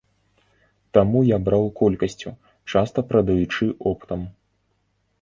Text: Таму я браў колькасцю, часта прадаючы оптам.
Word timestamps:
Таму 0.97 1.21
я 1.27 1.37
браў 1.51 1.69
колькасцю, 1.83 2.29
часта 2.75 2.99
прадаючы 3.13 3.65
оптам. 3.95 4.29